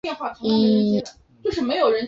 [0.03, 1.97] 没有被告否认有罪。